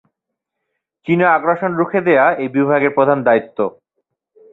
[1.07, 3.57] চীনা আগ্রাসন রুখে দেয়া এই বিভাগের প্রধান দায়িত্ব।